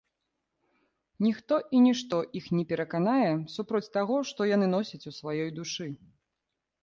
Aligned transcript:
Ніхто 1.25 1.55
і 1.79 1.81
нішто 1.87 2.21
іх 2.39 2.45
не 2.57 2.63
пераканае 2.71 3.29
супроць 3.55 3.91
таго, 3.97 4.15
што 4.29 4.41
яны 4.55 4.67
носяць 4.75 5.03
у 5.11 5.13
сваёй 5.21 5.49
душы. 5.61 5.87